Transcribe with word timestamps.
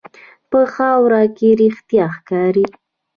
په 0.49 0.59
خاوره 0.73 1.23
کې 1.37 1.49
رښتیا 1.61 2.05
ښکاري. 2.15 2.65